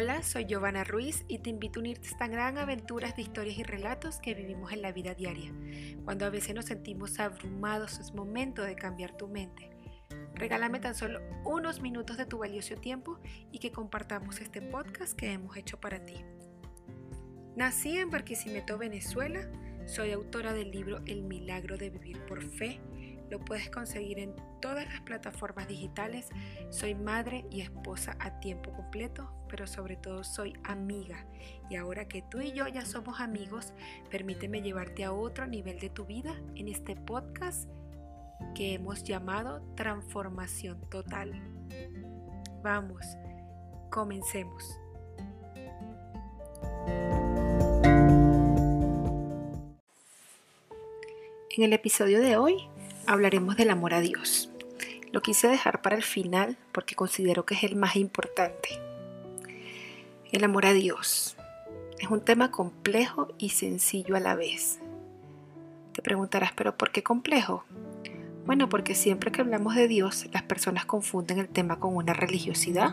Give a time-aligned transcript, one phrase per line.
[0.00, 3.58] Hola, soy Giovanna Ruiz y te invito a unirte a esta gran aventuras de historias
[3.58, 5.52] y relatos que vivimos en la vida diaria.
[6.04, 9.70] Cuando a veces nos sentimos abrumados, es momento de cambiar tu mente.
[10.36, 13.18] Regálame tan solo unos minutos de tu valioso tiempo
[13.50, 16.24] y que compartamos este podcast que hemos hecho para ti.
[17.56, 19.50] Nací en Barquisimeto, Venezuela.
[19.84, 22.80] Soy autora del libro El milagro de vivir por fe
[23.30, 26.28] lo puedes conseguir en todas las plataformas digitales.
[26.70, 31.26] Soy madre y esposa a tiempo completo, pero sobre todo soy amiga.
[31.70, 33.72] Y ahora que tú y yo ya somos amigos,
[34.10, 37.68] permíteme llevarte a otro nivel de tu vida en este podcast
[38.54, 41.32] que hemos llamado Transformación Total.
[42.62, 43.04] Vamos,
[43.90, 44.78] comencemos.
[51.50, 52.68] En el episodio de hoy
[53.06, 54.48] hablaremos del amor a Dios.
[55.10, 58.87] Lo quise dejar para el final porque considero que es el más importante.
[60.30, 61.36] El amor a Dios
[61.98, 64.78] es un tema complejo y sencillo a la vez.
[65.92, 67.64] Te preguntarás, pero ¿por qué complejo?
[68.44, 72.92] Bueno, porque siempre que hablamos de Dios, las personas confunden el tema con una religiosidad,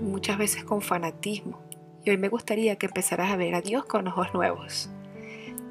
[0.00, 1.62] muchas veces con fanatismo.
[2.04, 4.90] Y hoy me gustaría que empezaras a ver a Dios con ojos nuevos.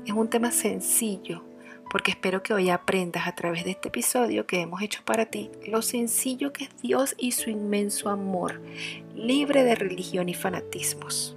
[0.05, 1.43] Es un tema sencillo,
[1.91, 5.51] porque espero que hoy aprendas a través de este episodio que hemos hecho para ti
[5.67, 8.61] lo sencillo que es Dios y su inmenso amor,
[9.13, 11.35] libre de religión y fanatismos.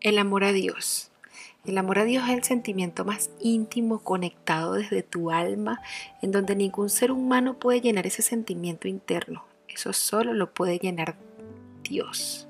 [0.00, 1.10] El amor a Dios.
[1.64, 5.80] El amor a Dios es el sentimiento más íntimo, conectado desde tu alma,
[6.20, 9.44] en donde ningún ser humano puede llenar ese sentimiento interno.
[9.66, 11.16] Eso solo lo puede llenar
[11.82, 12.46] Dios.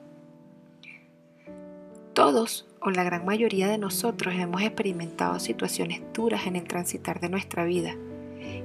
[2.16, 7.28] Todos o la gran mayoría de nosotros hemos experimentado situaciones duras en el transitar de
[7.28, 7.94] nuestra vida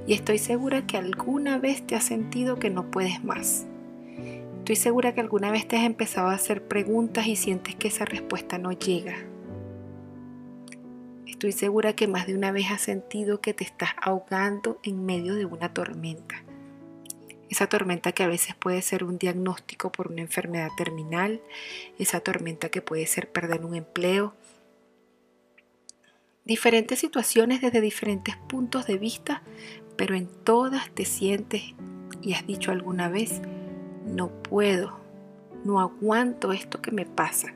[0.06, 3.66] y estoy segura que alguna vez te has sentido que no puedes más.
[4.60, 8.06] Estoy segura que alguna vez te has empezado a hacer preguntas y sientes que esa
[8.06, 9.16] respuesta no llega.
[11.26, 15.34] Estoy segura que más de una vez has sentido que te estás ahogando en medio
[15.34, 16.42] de una tormenta
[17.52, 21.42] esa tormenta que a veces puede ser un diagnóstico por una enfermedad terminal,
[21.98, 24.32] esa tormenta que puede ser perder un empleo.
[26.46, 29.42] Diferentes situaciones desde diferentes puntos de vista,
[29.96, 31.74] pero en todas te sientes
[32.22, 33.42] y has dicho alguna vez,
[34.06, 34.98] no puedo,
[35.62, 37.52] no aguanto esto que me pasa,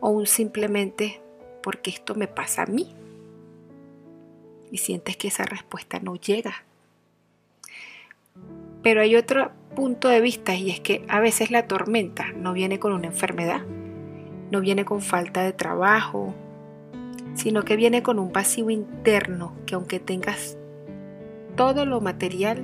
[0.00, 1.22] o un simplemente
[1.62, 2.94] porque esto me pasa a mí.
[4.70, 6.67] Y sientes que esa respuesta no llega.
[8.82, 12.78] Pero hay otro punto de vista y es que a veces la tormenta no viene
[12.78, 13.62] con una enfermedad,
[14.50, 16.34] no viene con falta de trabajo,
[17.34, 20.56] sino que viene con un vacío interno que aunque tengas
[21.56, 22.62] todo lo material,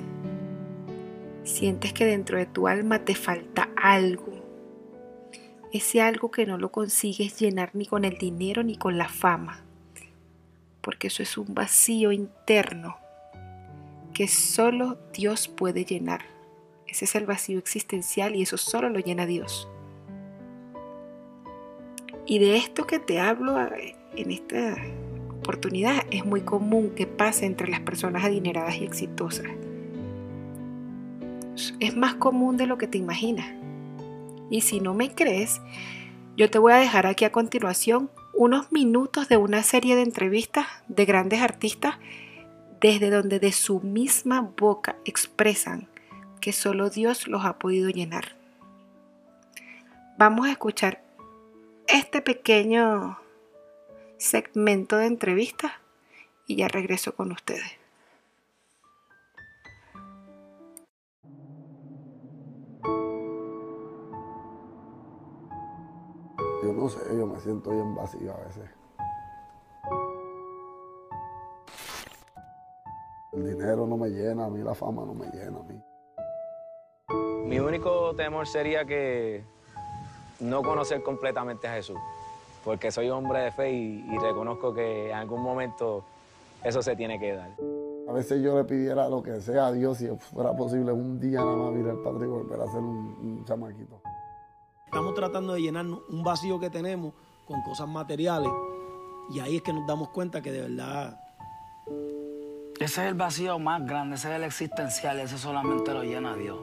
[1.44, 4.32] sientes que dentro de tu alma te falta algo.
[5.72, 9.64] Ese algo que no lo consigues llenar ni con el dinero ni con la fama,
[10.81, 13.03] porque eso es un vacío interno
[14.14, 16.22] que solo Dios puede llenar.
[16.86, 19.69] Ese es el vacío existencial y eso solo lo llena Dios.
[22.26, 23.58] Y de esto que te hablo
[24.16, 24.76] en esta
[25.30, 29.47] oportunidad es muy común que pase entre las personas adineradas y exitosas.
[31.81, 33.46] Es más común de lo que te imaginas.
[34.50, 35.60] Y si no me crees,
[36.36, 40.66] yo te voy a dejar aquí a continuación unos minutos de una serie de entrevistas
[40.88, 41.96] de grandes artistas
[42.84, 45.89] desde donde de su misma boca expresan
[46.43, 48.37] que solo Dios los ha podido llenar.
[50.19, 51.03] Vamos a escuchar
[51.87, 53.19] este pequeño
[54.19, 55.81] segmento de entrevista
[56.47, 57.73] y ya regreso con ustedes.
[66.62, 68.84] Yo no sé, yo me siento bien vacío a veces.
[73.34, 75.82] El dinero no me llena a mí, la fama no me llena a mí.
[77.47, 79.44] Mi único temor sería que
[80.41, 81.99] no conocer completamente a Jesús,
[82.64, 86.05] porque soy hombre de fe y, reconozco que en algún momento
[86.62, 87.50] eso se tiene que dar.
[88.08, 91.41] A veces yo le pidiera lo que sea a Dios si fuera posible un día
[91.41, 94.00] nada más mirar al Padre y volver a ser un, un chamaquito.
[94.85, 97.12] Estamos tratando de llenar un vacío que tenemos
[97.47, 98.53] con cosas materiales
[99.31, 101.24] y ahí es que nos damos cuenta que de verdad
[102.84, 106.58] ese es el vacío más grande, ese es el existencial, ese solamente lo llena Dios.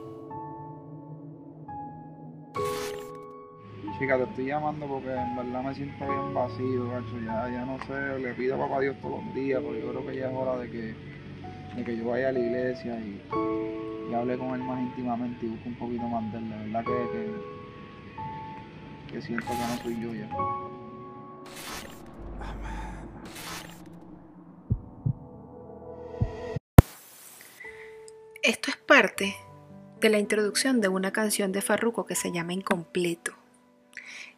[3.98, 6.86] Chica, te estoy llamando porque en verdad me siento bien vacío,
[7.24, 10.16] Ya, no sé, le pido a papá Dios todos los días, porque yo creo que
[10.16, 10.94] ya es hora de que,
[11.76, 13.20] de que yo vaya a la iglesia y,
[14.10, 16.72] y hable con él más íntimamente y busque un poquito más de él.
[16.72, 17.18] La verdad que,
[19.06, 20.71] que, que siento que no soy yo ya.
[29.02, 29.34] Parte
[30.00, 33.32] de la introducción de una canción de Farruko que se llama Incompleto,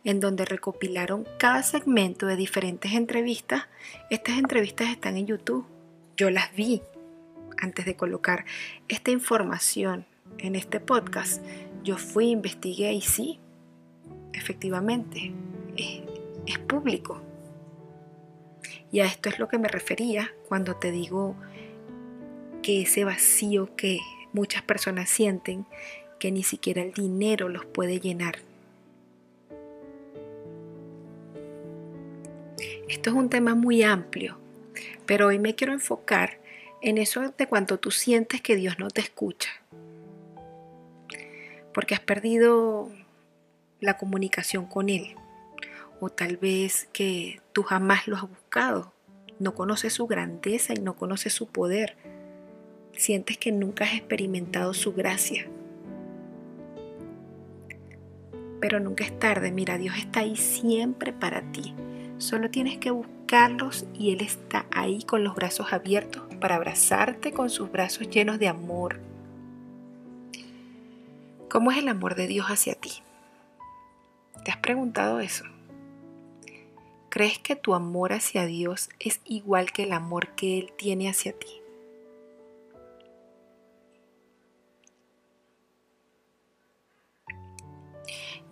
[0.04, 3.64] en donde recopilaron cada segmento de diferentes entrevistas.
[4.08, 5.66] Estas entrevistas están en YouTube.
[6.16, 6.80] Yo las vi
[7.58, 8.46] antes de colocar
[8.88, 10.06] esta información
[10.38, 11.44] en este podcast.
[11.82, 13.38] Yo fui, investigué y sí,
[14.32, 15.34] efectivamente,
[15.76, 16.00] es,
[16.46, 17.20] es público.
[18.90, 21.36] Y a esto es lo que me refería cuando te digo
[22.62, 24.00] que ese vacío que
[24.34, 25.64] muchas personas sienten,
[26.18, 28.40] que ni siquiera el dinero los puede llenar.
[32.88, 34.36] Esto es un tema muy amplio,
[35.06, 36.38] pero hoy me quiero enfocar
[36.82, 39.48] en eso de cuanto tú sientes que Dios no te escucha.
[41.72, 42.90] Porque has perdido
[43.80, 45.14] la comunicación con Él.
[46.00, 48.92] O tal vez que tú jamás lo has buscado.
[49.38, 51.96] No conoces su grandeza y no conoces su poder
[52.96, 55.46] sientes que nunca has experimentado su gracia.
[58.60, 61.74] Pero nunca es tarde, mira, Dios está ahí siempre para ti.
[62.18, 67.50] Solo tienes que buscarlos y Él está ahí con los brazos abiertos para abrazarte con
[67.50, 69.00] sus brazos llenos de amor.
[71.50, 72.90] ¿Cómo es el amor de Dios hacia ti?
[74.44, 75.44] ¿Te has preguntado eso?
[77.08, 81.32] ¿Crees que tu amor hacia Dios es igual que el amor que Él tiene hacia
[81.32, 81.63] ti?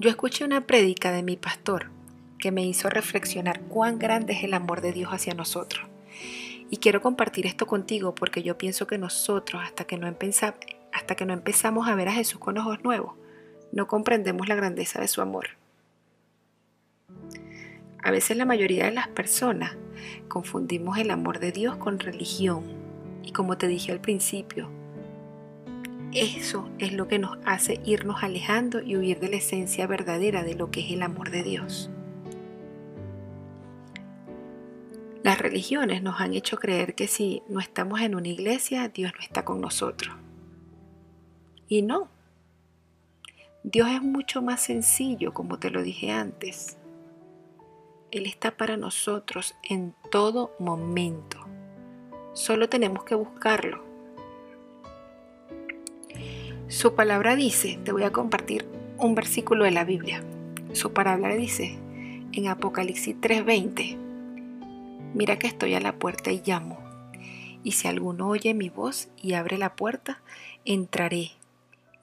[0.02, 1.92] Yo escuché una prédica de mi pastor
[2.40, 5.86] que me hizo reflexionar cuán grande es el amor de Dios hacia nosotros.
[6.70, 10.56] Y quiero compartir esto contigo porque yo pienso que nosotros, hasta que no, empezamos,
[10.92, 13.14] hasta que no empezamos a ver a Jesús con ojos nuevos,
[13.70, 15.50] no comprendemos la grandeza de su amor.
[18.02, 19.76] A veces la mayoría de las personas
[20.26, 22.64] confundimos el amor de Dios con religión.
[23.22, 24.68] Y como te dije al principio,
[26.12, 30.54] eso es lo que nos hace irnos alejando y huir de la esencia verdadera de
[30.54, 31.90] lo que es el amor de Dios.
[35.22, 39.20] Las religiones nos han hecho creer que si no estamos en una iglesia, Dios no
[39.20, 40.14] está con nosotros.
[41.68, 42.08] Y no.
[43.62, 46.76] Dios es mucho más sencillo, como te lo dije antes.
[48.10, 51.38] Él está para nosotros en todo momento.
[52.34, 53.91] Solo tenemos que buscarlo.
[56.72, 58.66] Su palabra dice, te voy a compartir
[58.96, 60.24] un versículo de la Biblia.
[60.72, 61.78] Su palabra dice
[62.32, 63.98] en Apocalipsis 3:20,
[65.12, 66.78] mira que estoy a la puerta y llamo,
[67.62, 70.22] y si alguno oye mi voz y abre la puerta,
[70.64, 71.32] entraré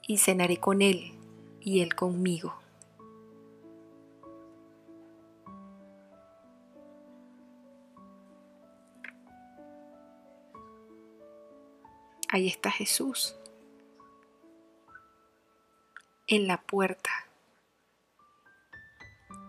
[0.06, 1.14] y cenaré con él
[1.60, 2.54] y él conmigo.
[12.28, 13.34] Ahí está Jesús
[16.30, 17.10] en la puerta.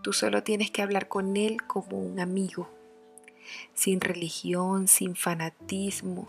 [0.02, 2.68] Tú solo tienes que hablar con Él como un amigo,
[3.72, 6.26] sin religión, sin fanatismo,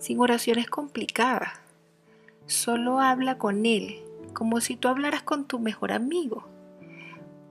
[0.00, 1.54] sin oraciones complicadas.
[2.46, 6.46] Solo habla con Él como si tú hablaras con tu mejor amigo,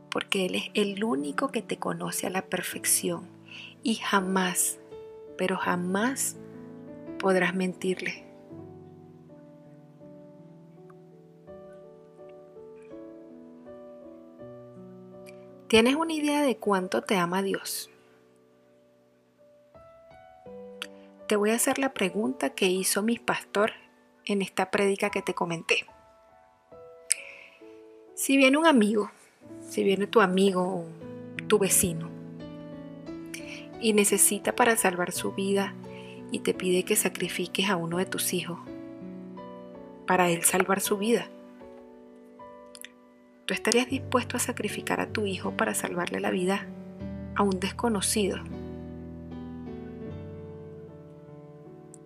[0.09, 3.27] porque Él es el único que te conoce a la perfección
[3.83, 4.79] y jamás,
[5.37, 6.37] pero jamás
[7.19, 8.30] podrás mentirle.
[15.71, 17.89] ¿Tienes una idea de cuánto te ama Dios?
[21.29, 23.71] Te voy a hacer la pregunta que hizo mi pastor
[24.25, 25.85] en esta prédica que te comenté.
[28.15, 29.11] Si viene un amigo,
[29.61, 30.83] si viene tu amigo,
[31.47, 32.09] tu vecino,
[33.79, 35.73] y necesita para salvar su vida
[36.33, 38.59] y te pide que sacrifiques a uno de tus hijos
[40.05, 41.29] para él salvar su vida,
[43.45, 46.67] ¿Tú estarías dispuesto a sacrificar a tu hijo para salvarle la vida
[47.35, 48.37] a un desconocido?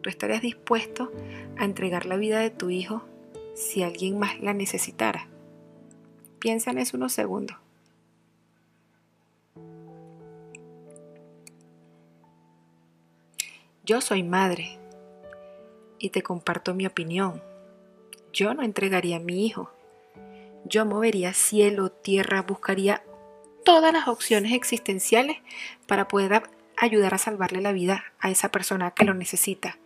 [0.01, 1.11] ¿Tú estarías dispuesto
[1.57, 3.03] a entregar la vida de tu hijo
[3.53, 5.27] si alguien más la necesitara?
[6.39, 7.57] Piensa en eso unos segundos.
[13.83, 14.79] Yo soy madre
[15.99, 17.41] y te comparto mi opinión.
[18.33, 19.71] Yo no entregaría a mi hijo
[20.65, 23.03] yo movería cielo, tierra, buscaría
[23.63, 25.37] todas las opciones existenciales
[25.87, 26.43] para poder
[26.77, 29.77] ayudar a salvarle la vida a esa persona que lo necesita.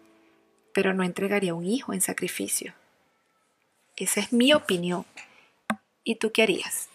[0.71, 2.74] pero no entregaría un hijo en sacrificio.
[3.98, 5.05] Esa es mi opinión.
[6.03, 6.89] ¿Y tú qué harías?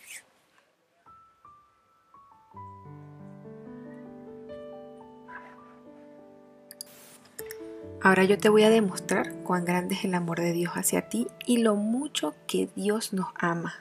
[8.04, 11.26] Ahora yo te voy a demostrar cuán grande es el amor de Dios hacia ti
[11.46, 13.76] y lo mucho que Dios nos ama.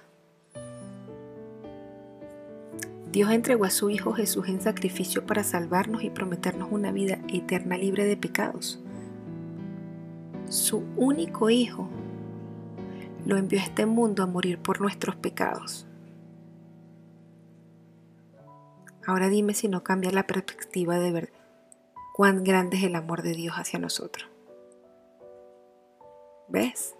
[3.12, 7.78] Dios entregó a su Hijo Jesús en sacrificio para salvarnos y prometernos una vida eterna
[7.78, 8.80] libre de pecados.
[10.48, 11.90] Su único Hijo
[13.26, 15.86] lo envió a este mundo a morir por nuestros pecados.
[19.06, 21.43] Ahora dime si no cambia la perspectiva de ver
[22.14, 24.30] cuán grande es el amor de Dios hacia nosotros.
[26.48, 26.94] ¿Ves?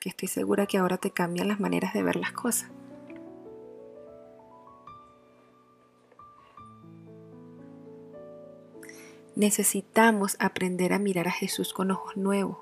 [0.00, 2.70] Que estoy segura que ahora te cambian las maneras de ver las cosas.
[9.34, 12.58] Necesitamos aprender a mirar a Jesús con ojos nuevos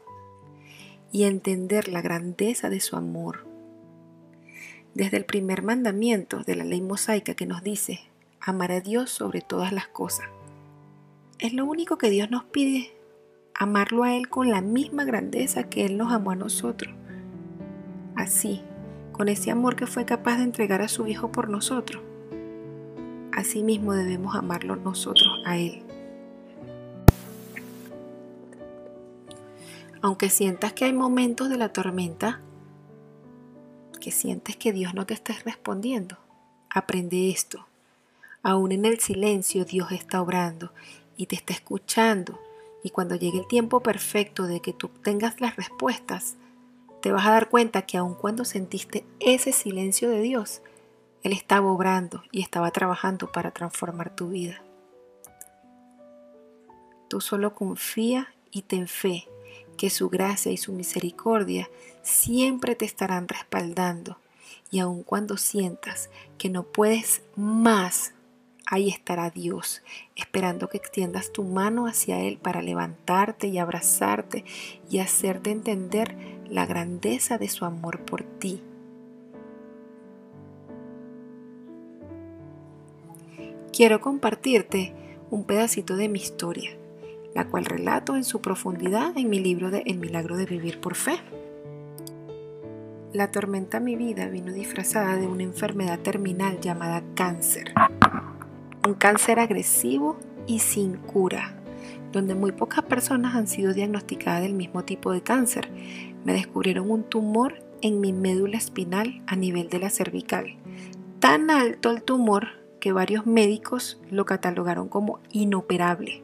[1.13, 3.47] y entender la grandeza de su amor.
[4.95, 8.01] Desde el primer mandamiento de la ley mosaica que nos dice,
[8.41, 10.29] amar a Dios sobre todas las cosas.
[11.39, 12.93] Es lo único que Dios nos pide,
[13.55, 16.93] amarlo a Él con la misma grandeza que Él nos amó a nosotros.
[18.17, 18.61] Así,
[19.13, 22.03] con ese amor que fue capaz de entregar a su Hijo por nosotros.
[23.31, 25.85] Asimismo debemos amarlo nosotros a Él.
[30.03, 32.41] Aunque sientas que hay momentos de la tormenta
[34.01, 36.19] que sientes que Dios no te está respondiendo,
[36.69, 37.69] aprende esto.
[38.43, 40.73] Aún en el silencio Dios está obrando
[41.19, 42.41] y te está escuchando.
[42.83, 46.37] Y cuando llegue el tiempo perfecto de que tú tengas las respuestas,
[47.03, 50.63] te vas a dar cuenta que aun cuando sentiste ese silencio de Dios,
[51.23, 54.63] Él estaba obrando y estaba trabajando para transformar tu vida.
[57.09, 59.27] Tú solo confía y ten fe
[59.77, 61.69] que su gracia y su misericordia
[62.03, 64.19] siempre te estarán respaldando.
[64.71, 68.13] Y aun cuando sientas que no puedes más
[68.71, 69.83] ahí estará Dios,
[70.15, 74.45] esperando que extiendas tu mano hacia Él para levantarte y abrazarte
[74.91, 76.15] y hacerte entender
[76.49, 78.61] la grandeza de su amor por ti.
[83.73, 84.93] Quiero compartirte
[85.31, 86.71] un pedacito de mi historia,
[87.35, 90.95] la cual relato en su profundidad en mi libro de El milagro de vivir por
[90.95, 91.19] fe.
[93.13, 97.73] La tormenta mi vida vino disfrazada de una enfermedad terminal llamada cáncer
[98.89, 101.55] un cáncer agresivo y sin cura,
[102.11, 105.71] donde muy pocas personas han sido diagnosticadas del mismo tipo de cáncer.
[106.25, 110.57] Me descubrieron un tumor en mi médula espinal a nivel de la cervical.
[111.21, 112.49] Tan alto el tumor
[112.81, 116.23] que varios médicos lo catalogaron como inoperable.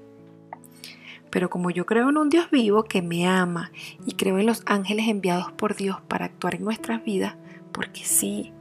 [1.29, 3.73] Pero como yo creo en un Dios vivo que me ama
[4.07, 7.35] y creo en los ángeles enviados por Dios para actuar en nuestras vidas,
[7.73, 8.53] porque sí,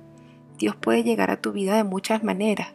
[0.57, 2.73] Dios puede llegar a tu vida de muchas maneras,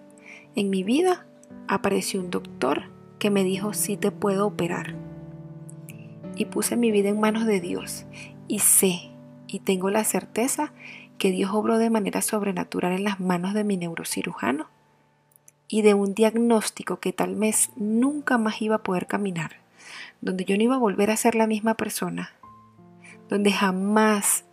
[0.59, 1.25] en mi vida
[1.69, 4.97] apareció un doctor que me dijo si te puedo operar.
[6.35, 8.07] Y puse mi vida en manos de Dios
[8.49, 9.13] y sé
[9.47, 10.73] y tengo la certeza
[11.17, 14.67] que Dios obró de manera sobrenatural en las manos de mi neurocirujano
[15.69, 19.53] y de un diagnóstico que tal vez nunca más iba a poder caminar,
[20.21, 22.33] donde yo no iba a volver a ser la misma persona,
[23.29, 24.45] donde jamás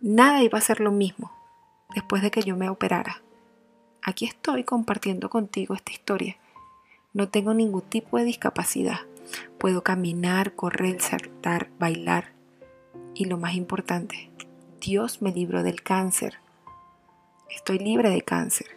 [0.00, 1.30] nada iba a ser lo mismo
[1.94, 3.22] después de que yo me operara
[4.06, 6.36] aquí estoy compartiendo contigo esta historia.
[7.12, 9.00] No tengo ningún tipo de discapacidad.
[9.58, 12.32] Puedo caminar, correr, saltar, bailar.
[13.14, 14.30] Y lo más importante,
[14.80, 16.38] Dios me libró del cáncer.
[17.50, 18.68] Estoy libre de cáncer.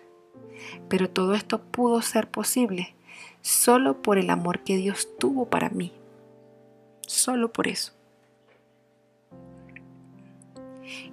[0.89, 2.95] Pero todo esto pudo ser posible
[3.41, 5.93] solo por el amor que Dios tuvo para mí.
[7.05, 7.93] Solo por eso.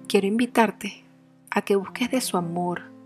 [0.07, 1.03] Quiero invitarte
[1.51, 2.96] a que busques de su amor,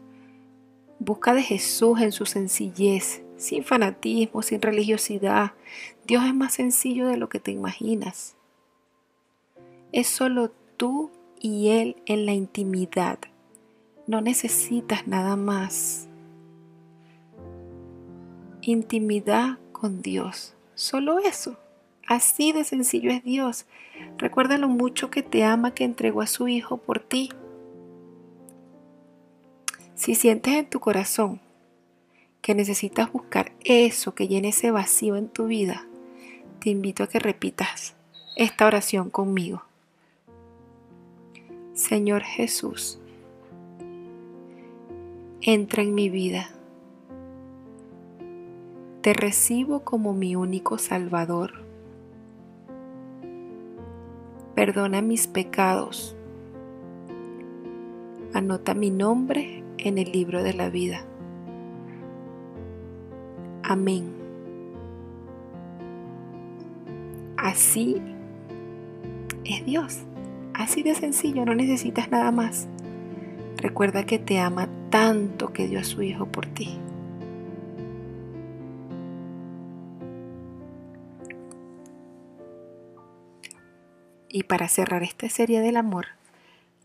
[1.03, 5.53] Busca de Jesús en su sencillez, sin fanatismo, sin religiosidad.
[6.05, 8.35] Dios es más sencillo de lo que te imaginas.
[9.91, 13.17] Es solo tú y Él en la intimidad.
[14.05, 16.07] No necesitas nada más.
[18.61, 20.53] Intimidad con Dios.
[20.75, 21.57] Solo eso.
[22.07, 23.65] Así de sencillo es Dios.
[24.19, 27.31] Recuerda lo mucho que te ama que entregó a su Hijo por ti.
[30.01, 31.39] Si sientes en tu corazón
[32.41, 35.85] que necesitas buscar eso que llene ese vacío en tu vida,
[36.57, 37.93] te invito a que repitas
[38.35, 39.61] esta oración conmigo.
[41.75, 42.97] Señor Jesús,
[45.39, 46.49] entra en mi vida.
[49.01, 51.63] Te recibo como mi único Salvador.
[54.55, 56.15] Perdona mis pecados.
[58.33, 61.03] Anota mi nombre en el libro de la vida.
[63.63, 64.13] Amén.
[67.37, 68.01] Así
[69.43, 69.99] es Dios.
[70.53, 72.67] Así de sencillo, no necesitas nada más.
[73.57, 76.77] Recuerda que te ama tanto que dio a su Hijo por ti.
[84.29, 86.05] Y para cerrar esta serie del amor,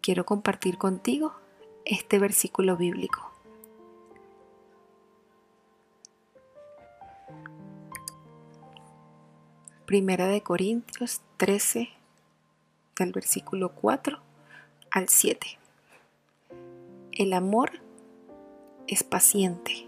[0.00, 1.34] quiero compartir contigo
[1.86, 3.30] este versículo bíblico.
[9.86, 11.90] Primera de Corintios 13,
[12.98, 14.18] del versículo 4
[14.90, 15.46] al 7.
[17.12, 17.70] El amor
[18.88, 19.86] es paciente,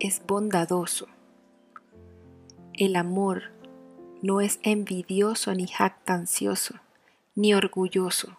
[0.00, 1.08] es bondadoso.
[2.72, 3.52] El amor
[4.22, 6.76] no es envidioso ni jactancioso,
[7.34, 8.38] ni orgulloso.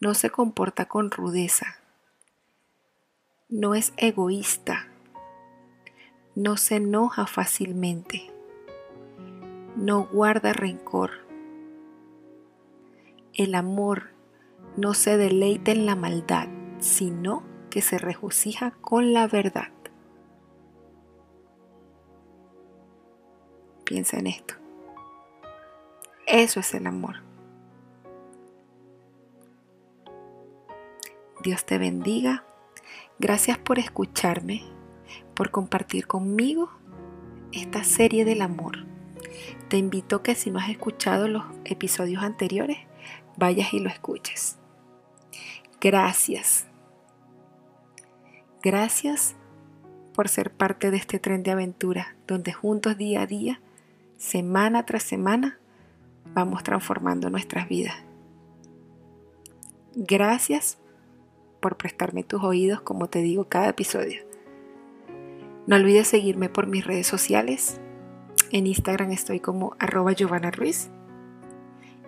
[0.00, 1.78] No se comporta con rudeza.
[3.48, 4.88] No es egoísta.
[6.34, 8.32] No se enoja fácilmente
[9.78, 11.10] no guarda rencor.
[13.32, 14.10] El amor
[14.76, 16.48] no se deleita en la maldad,
[16.80, 19.68] sino que se regocija con la verdad.
[23.84, 24.54] Piensa en esto.
[26.26, 27.27] Eso es el amor.
[31.42, 32.44] Dios te bendiga.
[33.18, 34.62] Gracias por escucharme,
[35.34, 36.70] por compartir conmigo
[37.52, 38.86] esta serie del amor.
[39.68, 42.78] Te invito que si no has escuchado los episodios anteriores,
[43.36, 44.58] vayas y lo escuches.
[45.80, 46.66] Gracias.
[48.62, 49.36] Gracias
[50.14, 53.60] por ser parte de este tren de aventura, donde juntos día a día,
[54.16, 55.60] semana tras semana,
[56.34, 57.94] vamos transformando nuestras vidas.
[59.94, 60.78] Gracias
[61.60, 64.22] por prestarme tus oídos, como te digo cada episodio.
[65.66, 67.80] No olvides seguirme por mis redes sociales,
[68.50, 70.90] en Instagram estoy como arroba Giovanna Ruiz.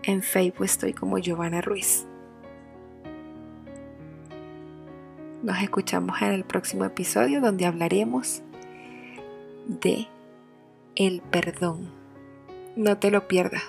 [0.02, 2.06] En Facebook estoy como Giovanna Ruiz.
[5.42, 8.42] Nos escuchamos en el próximo episodio donde hablaremos
[9.66, 10.06] de
[10.96, 11.90] el perdón.
[12.76, 13.62] No te lo pierdas,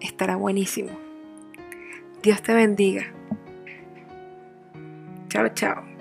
[0.00, 0.90] estará buenísimo.
[2.22, 3.12] Dios te bendiga.
[5.32, 5.91] Ciao, ciao.